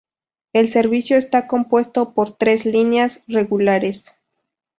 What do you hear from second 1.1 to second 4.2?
está compuesto por tres líneas regulares.